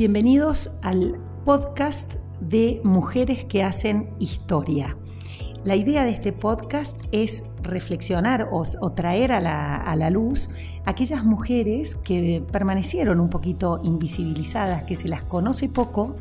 Bienvenidos 0.00 0.80
al 0.82 1.18
podcast 1.44 2.14
de 2.40 2.80
Mujeres 2.84 3.44
que 3.44 3.62
hacen 3.62 4.14
historia. 4.18 4.96
La 5.62 5.76
idea 5.76 6.04
de 6.04 6.10
este 6.10 6.32
podcast 6.32 7.02
es 7.12 7.50
reflexionar 7.62 8.48
o, 8.50 8.64
traer 8.92 9.30
a 9.30 9.42
la, 9.42 10.10
luz 10.10 10.48
aquellas 10.86 11.22
mujeres 11.22 11.96
que 11.96 12.42
permanecieron 12.50 13.20
un 13.20 13.28
poquito 13.28 13.78
invisibilizadas, 13.84 14.84
que 14.84 14.96
se 14.96 15.08
las 15.08 15.22
conoce 15.22 15.68
poco 15.68 16.16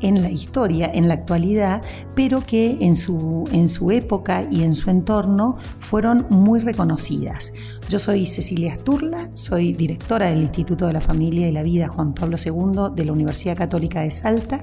en 0.00 0.22
la 0.22 0.30
historia, 0.30 0.88
en 0.94 1.08
la 1.08 1.14
actualidad, 1.14 1.82
pero 2.14 2.46
que 2.46 2.78
en 2.80 2.94
su, 2.94 3.48
en 3.50 3.66
su 3.66 3.90
época 3.90 4.46
y 4.48 4.62
en 4.62 4.74
su 4.74 4.90
entorno 4.90 5.56
fueron 5.80 6.26
muy 6.30 6.60
reconocidas. 6.60 7.52
Yo 7.88 7.98
soy 7.98 8.26
Cecilia 8.26 8.74
Asturla, 8.74 9.28
soy 9.34 9.72
directora 9.72 10.30
del 10.30 10.42
Instituto 10.42 10.86
de 10.86 10.92
la 10.92 11.00
Familia 11.00 11.48
y 11.48 11.52
la 11.52 11.64
Vida 11.64 11.88
Juan 11.88 12.14
Pablo 12.14 12.36
II 12.42 12.94
de 12.94 13.04
la 13.04 13.12
Universidad 13.12 13.56
Católica 13.56 14.02
de 14.02 14.12
Salta 14.12 14.62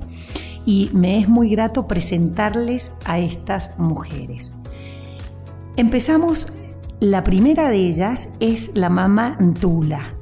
y 0.66 0.90
me 0.94 1.18
es 1.18 1.28
muy 1.28 1.50
grato 1.50 1.88
presentarles 1.88 2.98
a 3.06 3.20
estas 3.20 3.80
mujeres. 3.80 4.58
Empezamos, 5.78 6.54
la 7.00 7.24
primera 7.24 7.70
de 7.70 7.78
ellas 7.78 8.34
es 8.40 8.72
la 8.76 8.90
mamá 8.90 9.38
Ntula. 9.40 10.14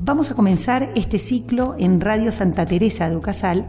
Vamos 0.00 0.30
a 0.30 0.34
comenzar 0.34 0.92
este 0.94 1.18
ciclo 1.18 1.74
en 1.78 2.00
Radio 2.00 2.32
Santa 2.32 2.64
Teresa 2.64 3.10
de 3.10 3.16
Ucasal 3.16 3.66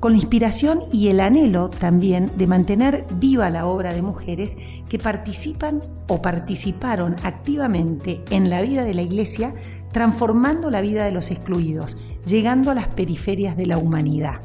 con 0.00 0.12
la 0.12 0.18
inspiración 0.18 0.80
y 0.92 1.08
el 1.08 1.20
anhelo 1.20 1.70
también 1.70 2.30
de 2.36 2.46
mantener 2.46 3.06
viva 3.18 3.50
la 3.50 3.66
obra 3.66 3.94
de 3.94 4.02
mujeres 4.02 4.58
que 4.88 4.98
participan 4.98 5.82
o 6.08 6.20
participaron 6.20 7.16
activamente 7.22 8.22
en 8.30 8.50
la 8.50 8.60
vida 8.60 8.84
de 8.84 8.94
la 8.94 9.02
Iglesia, 9.02 9.54
transformando 9.92 10.70
la 10.70 10.80
vida 10.80 11.04
de 11.04 11.12
los 11.12 11.30
excluidos, 11.30 11.98
llegando 12.26 12.70
a 12.70 12.74
las 12.74 12.88
periferias 12.88 13.56
de 13.56 13.66
la 13.66 13.78
humanidad 13.78 14.40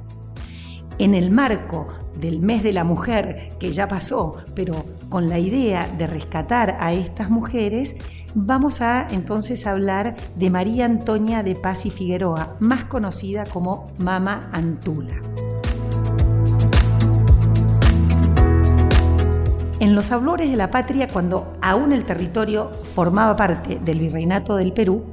en 1.00 1.16
el 1.16 1.31
marco 1.31 1.88
del 2.19 2.42
mes 2.42 2.61
de 2.61 2.73
la 2.73 2.83
mujer 2.83 3.53
que 3.59 3.72
ya 3.72 3.88
pasó, 3.88 4.38
pero 4.53 4.86
con 5.08 5.30
la 5.30 5.39
idea 5.39 5.88
de 5.88 6.05
rescatar 6.05 6.78
a 6.80 6.92
estas 6.92 7.30
mujeres, 7.30 7.97
vamos 8.36 8.81
a 8.81 9.08
entonces 9.09 9.66
hablar 9.66 10.16
de 10.36 10.50
María 10.50 10.86
Antonia 10.86 11.42
de 11.42 11.55
Paz 11.55 11.86
y 11.86 11.89
Figueroa, 11.89 12.58
más 12.59 12.83
conocida 12.83 13.45
como 13.45 13.92
Mama 13.97 14.50
Antula. 14.52 15.16
En 19.80 19.95
los 19.95 20.11
Ablores 20.11 20.52
de 20.52 20.58
la 20.58 20.70
Patria, 20.70 21.08
cuando 21.08 21.53
aún 21.61 21.94
el 21.94 22.03
territorio 22.03 22.70
formaba 22.70 23.38
parte 23.38 23.80
del 23.80 24.02
Virreinato 24.02 24.58
del 24.58 24.73
Perú, 24.73 25.05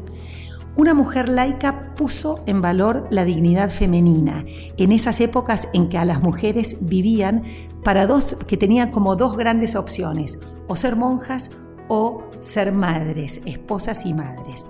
una 0.77 0.95
mujer 0.95 1.29
laica 1.29 1.95
puso 1.95 2.41
en 2.47 2.61
valor 2.61 3.09
la 3.11 3.25
dignidad 3.25 3.71
femenina 3.71 4.45
en 4.77 4.93
esas 4.93 5.21
épocas 5.21 5.69
en 5.73 5.89
que 5.89 5.99
a 5.99 6.05
las 6.05 6.23
mujeres 6.23 6.87
vivían 6.89 7.45
para 7.83 8.07
dos 8.07 8.37
que 8.47 8.57
tenían 8.57 8.91
como 8.91 9.17
dos 9.17 9.37
grandes 9.37 9.75
opciones, 9.77 10.41
o 10.69 10.77
ser 10.77 10.97
monjas 10.97 11.53
o 11.89 12.25
ser 12.41 12.73
madres, 12.73 13.41
esposas 13.47 14.05
y 14.07 14.13
madres. 14.13 14.67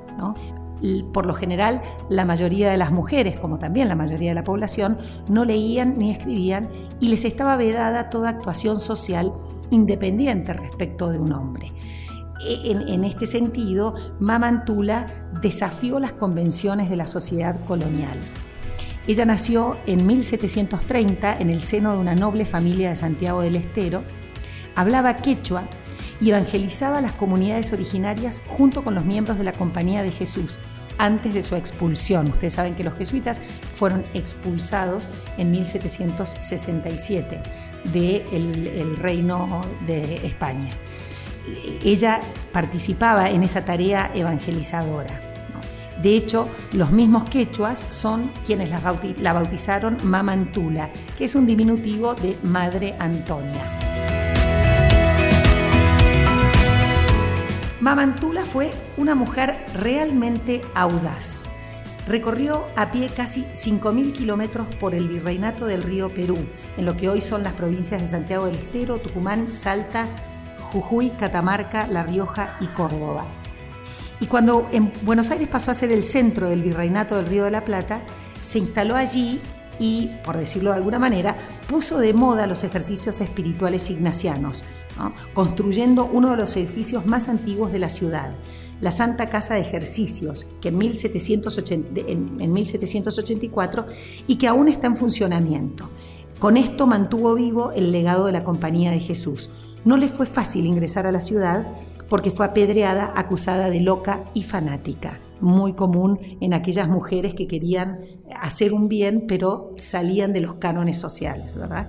Por 1.12 1.26
lo 1.26 1.34
general, 1.34 1.80
la 2.10 2.24
mayoría 2.26 2.70
de 2.70 2.76
las 2.76 2.92
mujeres, 2.92 3.40
como 3.40 3.58
también 3.58 3.88
la 3.88 3.96
mayoría 3.96 4.30
de 4.30 4.34
la 4.34 4.44
población, 4.44 4.98
no 5.28 5.44
leían 5.44 5.96
ni 5.98 6.10
escribían 6.10 6.68
y 7.00 7.08
les 7.08 7.24
estaba 7.24 7.56
vedada 7.56 8.10
toda 8.10 8.28
actuación 8.28 8.80
social 8.80 9.32
independiente 9.70 10.52
respecto 10.52 11.08
de 11.10 11.18
un 11.18 11.32
hombre. 11.32 11.72
En, 12.40 13.04
este 13.04 13.26
sentido, 13.26 13.94
Mamantula 14.20 15.06
desafió 15.40 15.98
las 15.98 16.12
convenciones 16.12 16.90
de 16.90 16.96
la 16.96 17.06
sociedad 17.06 17.56
colonial. 17.66 18.16
Ella 19.06 19.24
nació 19.24 19.78
en 19.86 20.06
1730 20.06 21.34
en 21.34 21.50
el 21.50 21.60
seno 21.60 21.92
de 21.92 21.98
una 21.98 22.14
noble 22.14 22.44
familia 22.44 22.90
de 22.90 22.96
Santiago 22.96 23.40
del 23.40 23.56
Estero, 23.56 24.02
hablaba 24.74 25.16
quechua 25.16 25.64
y 26.20 26.30
evangelizaba 26.30 26.98
a 26.98 27.02
las 27.02 27.12
comunidades 27.12 27.72
originarias 27.72 28.42
junto 28.46 28.82
con 28.82 28.94
los 28.94 29.04
miembros 29.04 29.38
de 29.38 29.44
la 29.44 29.52
Compañía 29.52 30.02
de 30.02 30.10
Jesús 30.10 30.60
antes 30.98 31.34
de 31.34 31.42
su 31.42 31.56
expulsión. 31.56 32.26
Ustedes 32.28 32.54
saben 32.54 32.74
que 32.74 32.84
los 32.84 32.96
jesuitas 32.96 33.40
fueron 33.74 34.02
expulsados 34.14 35.08
en 35.38 35.50
1767 35.52 37.42
del 37.92 38.96
reino 38.96 39.60
de 39.86 40.16
España 40.26 40.70
ella 41.84 42.20
participaba 42.52 43.30
en 43.30 43.42
esa 43.42 43.64
tarea 43.64 44.10
evangelizadora. 44.14 45.26
De 46.02 46.14
hecho, 46.14 46.48
los 46.72 46.90
mismos 46.90 47.28
quechuas 47.28 47.86
son 47.90 48.30
quienes 48.44 48.70
la, 48.70 49.32
bautizaron 49.32 49.96
Mamantula, 50.04 50.90
que 51.16 51.24
es 51.24 51.34
un 51.34 51.46
diminutivo 51.46 52.14
de 52.14 52.36
Madre 52.42 52.94
Antonia. 52.98 53.62
Mamantula 57.80 58.44
fue 58.44 58.70
una 58.96 59.14
mujer 59.14 59.64
realmente 59.74 60.60
audaz. 60.74 61.44
Recorrió 62.06 62.66
a 62.76 62.90
pie 62.90 63.08
casi 63.08 63.42
5.000 63.42 64.12
kilómetros 64.12 64.66
por 64.76 64.94
el 64.94 65.08
virreinato 65.08 65.66
del 65.66 65.82
río 65.82 66.08
Perú, 66.08 66.36
en 66.76 66.84
lo 66.84 66.96
que 66.96 67.08
hoy 67.08 67.20
son 67.20 67.42
las 67.42 67.54
provincias 67.54 68.00
de 68.00 68.06
Santiago 68.06 68.46
del 68.46 68.56
Estero, 68.56 68.98
Tucumán, 68.98 69.50
Salta, 69.50 70.06
Jujuy, 70.72 71.10
Catamarca, 71.10 71.86
La 71.86 72.02
Rioja 72.02 72.56
y 72.60 72.66
Córdoba. 72.66 73.24
Y 74.20 74.26
cuando 74.26 74.68
en 74.72 74.92
Buenos 75.02 75.30
Aires 75.30 75.48
pasó 75.48 75.70
a 75.70 75.74
ser 75.74 75.92
el 75.92 76.02
centro 76.02 76.48
del 76.48 76.62
virreinato 76.62 77.16
del 77.16 77.26
Río 77.26 77.44
de 77.44 77.50
la 77.50 77.64
Plata, 77.64 78.00
se 78.40 78.58
instaló 78.58 78.96
allí 78.96 79.40
y, 79.78 80.10
por 80.24 80.36
decirlo 80.36 80.70
de 80.70 80.76
alguna 80.76 80.98
manera, 80.98 81.36
puso 81.68 81.98
de 81.98 82.14
moda 82.14 82.46
los 82.46 82.64
ejercicios 82.64 83.20
espirituales 83.20 83.90
ignacianos, 83.90 84.64
construyendo 85.34 86.08
uno 86.10 86.30
de 86.30 86.36
los 86.36 86.56
edificios 86.56 87.06
más 87.06 87.28
antiguos 87.28 87.72
de 87.72 87.78
la 87.78 87.90
ciudad, 87.90 88.30
la 88.80 88.90
Santa 88.90 89.28
Casa 89.28 89.54
de 89.54 89.60
Ejercicios, 89.60 90.46
que 90.60 90.68
en, 90.68 90.78
1780, 90.78 92.00
en 92.06 92.52
1784 92.52 93.86
y 94.26 94.36
que 94.36 94.48
aún 94.48 94.68
está 94.68 94.86
en 94.86 94.96
funcionamiento. 94.96 95.90
Con 96.38 96.56
esto 96.56 96.86
mantuvo 96.86 97.34
vivo 97.34 97.72
el 97.72 97.92
legado 97.92 98.26
de 98.26 98.32
la 98.32 98.44
Compañía 98.44 98.90
de 98.90 99.00
Jesús, 99.00 99.50
no 99.86 99.96
le 99.96 100.08
fue 100.08 100.26
fácil 100.26 100.66
ingresar 100.66 101.06
a 101.06 101.12
la 101.12 101.20
ciudad 101.20 101.66
porque 102.10 102.30
fue 102.30 102.44
apedreada, 102.44 103.12
acusada 103.16 103.70
de 103.70 103.80
loca 103.80 104.24
y 104.34 104.42
fanática, 104.42 105.20
muy 105.40 105.72
común 105.72 106.18
en 106.40 106.54
aquellas 106.54 106.88
mujeres 106.88 107.34
que 107.34 107.46
querían 107.46 108.00
hacer 108.40 108.72
un 108.72 108.88
bien 108.88 109.24
pero 109.26 109.70
salían 109.78 110.32
de 110.32 110.40
los 110.40 110.54
cánones 110.54 110.98
sociales, 110.98 111.56
¿verdad? 111.56 111.88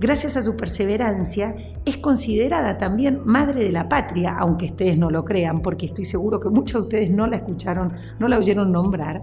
Gracias 0.00 0.36
a 0.36 0.42
su 0.42 0.56
perseverancia, 0.56 1.54
es 1.84 1.98
considerada 1.98 2.78
también 2.78 3.20
madre 3.24 3.62
de 3.62 3.72
la 3.72 3.88
patria, 3.88 4.34
aunque 4.38 4.66
ustedes 4.66 4.98
no 4.98 5.10
lo 5.10 5.24
crean, 5.24 5.60
porque 5.60 5.86
estoy 5.86 6.06
seguro 6.06 6.40
que 6.40 6.48
muchos 6.48 6.80
de 6.80 6.86
ustedes 6.86 7.10
no 7.10 7.26
la 7.26 7.36
escucharon, 7.36 7.92
no 8.18 8.26
la 8.26 8.38
oyeron 8.38 8.72
nombrar, 8.72 9.22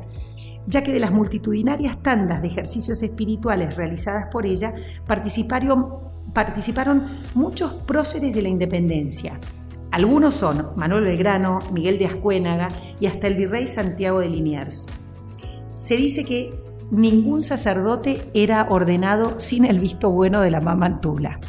ya 0.68 0.84
que 0.84 0.94
de 0.94 1.00
las 1.00 1.12
multitudinarias 1.12 2.02
tandas 2.02 2.42
de 2.42 2.50
ejercicios 2.50 3.02
espirituales 3.02 3.76
realizadas 3.76 4.28
por 4.32 4.46
ella 4.46 4.74
participaron 5.08 6.10
participaron 6.34 7.04
muchos 7.34 7.74
próceres 7.74 8.34
de 8.34 8.42
la 8.42 8.50
independencia. 8.50 9.40
Algunos 9.92 10.36
son 10.36 10.68
Manuel 10.76 11.06
Belgrano, 11.06 11.60
Miguel 11.74 11.98
de 11.98 12.06
Ascuénaga 12.06 12.68
y 13.00 13.08
hasta 13.08 13.28
el 13.28 13.36
virrey 13.36 13.68
Santiago 13.68 14.20
de 14.20 14.30
Liniers. 14.30 14.88
Se 15.76 15.96
dice 15.96 16.26
que 16.26 16.54
ningún 16.92 17.42
sacerdote 17.42 18.30
era 18.34 18.68
ordenado 18.70 19.40
sin 19.40 19.66
el 19.66 19.80
visto 19.80 20.12
bueno 20.12 20.42
de 20.42 20.52
la 20.52 20.62
mamá 20.62 21.02
Tula. 21.02 21.40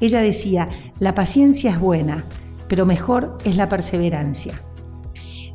Ella 0.00 0.20
decía, 0.20 0.68
la 0.98 1.14
paciencia 1.14 1.70
es 1.70 1.80
buena, 1.80 2.24
pero 2.68 2.86
mejor 2.86 3.38
es 3.44 3.56
la 3.56 3.68
perseverancia. 3.68 4.60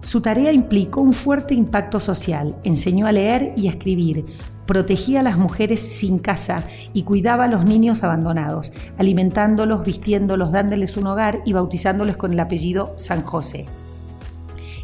Su 0.02 0.22
tarea 0.22 0.52
implicó 0.52 1.02
un 1.02 1.14
fuerte 1.14 1.54
impacto 1.54 2.00
social, 2.00 2.58
enseñó 2.64 3.08
a 3.08 3.12
leer 3.12 3.54
y 3.56 3.68
a 3.68 3.72
escribir, 3.72 4.26
protegía 4.66 5.20
a 5.20 5.24
las 5.24 5.38
mujeres 5.38 5.80
sin 5.80 6.20
casa 6.20 6.64
y 6.94 7.04
cuidaba 7.04 7.46
a 7.46 7.48
los 7.48 7.66
niños 7.66 8.04
abandonados, 8.04 8.72
alimentándolos, 8.98 9.84
vistiéndolos, 9.84 10.52
dándoles 10.52 10.98
un 10.98 11.08
hogar 11.08 11.42
y 11.46 11.54
bautizándolos 11.54 12.18
con 12.18 12.34
el 12.34 12.40
apellido 12.40 12.94
San 12.98 13.22
José. 13.22 13.66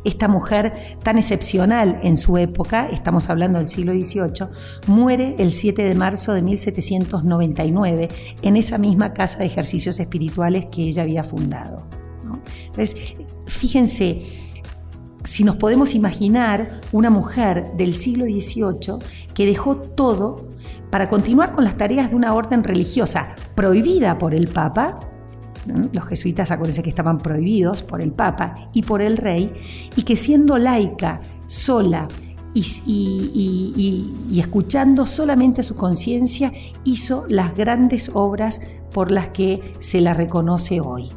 Esta 0.03 0.27
mujer 0.27 0.73
tan 1.03 1.17
excepcional 1.17 1.99
en 2.01 2.17
su 2.17 2.37
época, 2.37 2.87
estamos 2.91 3.29
hablando 3.29 3.59
del 3.59 3.67
siglo 3.67 3.93
XVIII, 3.93 4.47
muere 4.87 5.35
el 5.37 5.51
7 5.51 5.83
de 5.83 5.93
marzo 5.93 6.33
de 6.33 6.41
1799 6.41 8.09
en 8.41 8.57
esa 8.57 8.79
misma 8.79 9.13
casa 9.13 9.39
de 9.39 9.45
ejercicios 9.45 9.99
espirituales 9.99 10.65
que 10.71 10.83
ella 10.83 11.03
había 11.03 11.23
fundado. 11.23 11.83
Entonces, 12.65 13.15
fíjense, 13.45 14.23
si 15.23 15.43
nos 15.43 15.55
podemos 15.55 15.95
imaginar 15.95 16.81
una 16.91 17.09
mujer 17.09 17.73
del 17.77 17.93
siglo 17.93 18.25
XVIII 18.25 18.99
que 19.33 19.45
dejó 19.45 19.77
todo 19.77 20.49
para 20.89 21.09
continuar 21.09 21.51
con 21.53 21.63
las 21.63 21.77
tareas 21.77 22.09
de 22.09 22.15
una 22.15 22.33
orden 22.33 22.63
religiosa 22.63 23.35
prohibida 23.55 24.17
por 24.17 24.33
el 24.33 24.47
Papa, 24.47 24.99
los 25.93 26.05
jesuitas 26.05 26.51
acuérdense 26.51 26.83
que 26.83 26.89
estaban 26.89 27.19
prohibidos 27.19 27.81
por 27.81 28.01
el 28.01 28.11
Papa 28.11 28.69
y 28.73 28.81
por 28.83 29.01
el 29.01 29.17
rey, 29.17 29.53
y 29.95 30.03
que 30.03 30.15
siendo 30.15 30.57
laica, 30.57 31.21
sola 31.47 32.07
y, 32.53 34.13
escuchando 34.37 35.05
solamente 35.05 35.63
su 35.63 35.75
conciencia 35.75 36.51
hizo 36.83 37.25
las 37.29 37.55
grandes 37.55 38.11
obras 38.13 38.61
por 38.91 39.11
las 39.11 39.29
que 39.29 39.73
se 39.79 40.01
la 40.01 40.13
reconoce 40.13 40.81
hoy. 40.81 41.09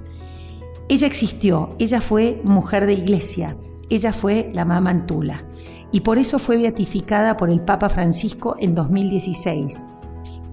Ella 0.88 1.06
existió, 1.06 1.74
ella 1.78 2.00
fue 2.00 2.40
mujer 2.44 2.86
de 2.86 2.92
iglesia, 2.92 3.56
ella 3.90 4.12
fue 4.12 4.50
la 4.54 4.64
mamá 4.64 4.90
Antula 4.90 5.44
y 5.92 6.00
por 6.00 6.18
eso 6.18 6.38
fue 6.38 6.56
beatificada 6.56 7.36
por 7.36 7.50
el 7.50 7.60
Papa 7.60 7.88
Francisco 7.88 8.56
en 8.58 8.74
2016 8.74 9.82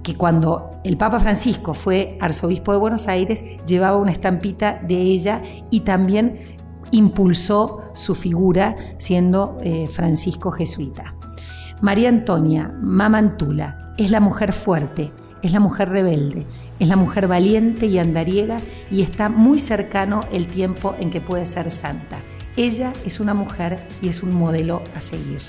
que 0.03 0.15
cuando 0.15 0.71
el 0.83 0.97
Papa 0.97 1.19
Francisco 1.19 1.73
fue 1.73 2.17
arzobispo 2.19 2.71
de 2.71 2.79
Buenos 2.79 3.07
Aires 3.07 3.63
llevaba 3.65 3.97
una 3.97 4.11
estampita 4.11 4.79
de 4.81 4.95
ella 4.95 5.41
y 5.69 5.81
también 5.81 6.57
impulsó 6.91 7.91
su 7.93 8.15
figura 8.15 8.75
siendo 8.97 9.57
eh, 9.63 9.87
Francisco 9.87 10.51
jesuita. 10.51 11.15
María 11.81 12.09
Antonia 12.09 12.73
Mamantula 12.81 13.93
es 13.97 14.11
la 14.11 14.19
mujer 14.19 14.53
fuerte, 14.53 15.11
es 15.41 15.51
la 15.51 15.59
mujer 15.59 15.89
rebelde, 15.89 16.45
es 16.79 16.87
la 16.87 16.95
mujer 16.95 17.27
valiente 17.27 17.85
y 17.85 17.97
andariega 17.97 18.57
y 18.89 19.01
está 19.01 19.29
muy 19.29 19.59
cercano 19.59 20.21
el 20.31 20.47
tiempo 20.47 20.95
en 20.99 21.09
que 21.09 21.21
puede 21.21 21.45
ser 21.45 21.71
santa. 21.71 22.19
Ella 22.57 22.91
es 23.05 23.21
una 23.21 23.33
mujer 23.33 23.79
y 24.01 24.09
es 24.09 24.23
un 24.23 24.33
modelo 24.33 24.83
a 24.93 24.99
seguir. 24.99 25.41